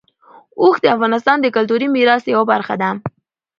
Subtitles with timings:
[0.61, 2.89] اوښ د افغانستان د کلتوري میراث یوه برخه ده.